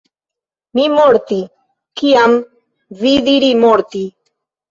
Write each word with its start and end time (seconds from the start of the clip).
Mi 0.77 0.85
morti, 0.93 1.37
kiam 2.01 2.33
vi 3.03 3.11
diri 3.27 3.53
morti. 3.67 4.05